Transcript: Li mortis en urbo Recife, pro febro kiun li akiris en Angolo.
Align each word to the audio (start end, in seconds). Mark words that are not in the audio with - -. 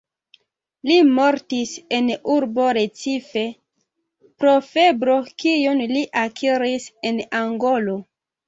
Li 0.91 0.95
mortis 1.17 1.73
en 1.97 2.09
urbo 2.37 2.65
Recife, 2.79 3.45
pro 4.41 4.55
febro 4.71 5.21
kiun 5.45 5.85
li 5.93 6.03
akiris 6.27 6.93
en 7.13 7.25
Angolo. 7.45 8.01